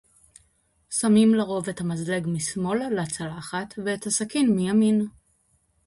[0.89, 5.07] שמים לרוב את המזלג משמאל לצלחת ואת הסכין מימין